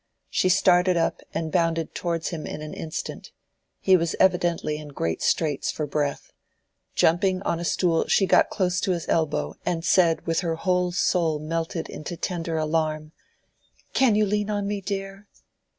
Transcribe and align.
She 0.31 0.49
started 0.49 0.97
up 0.97 1.21
and 1.31 1.51
bounded 1.51 1.93
towards 1.93 2.29
him 2.29 2.47
in 2.47 2.63
an 2.63 2.73
instant: 2.73 3.29
he 3.79 3.95
was 3.95 4.15
evidently 4.19 4.77
in 4.77 4.87
great 4.87 5.21
straits 5.21 5.69
for 5.71 5.85
breath. 5.85 6.31
Jumping 6.95 7.43
on 7.43 7.59
a 7.59 7.63
stool 7.63 8.07
she 8.07 8.25
got 8.25 8.49
close 8.49 8.81
to 8.81 8.93
his 8.93 9.07
elbow 9.07 9.53
and 9.63 9.85
said 9.85 10.25
with 10.25 10.39
her 10.39 10.55
whole 10.55 10.91
soul 10.91 11.37
melted 11.37 11.87
into 11.87 12.17
tender 12.17 12.57
alarm— 12.57 13.11
"Can 13.93 14.15
you 14.15 14.25
lean 14.25 14.49
on 14.49 14.65
me, 14.65 14.81
dear?" 14.81 15.27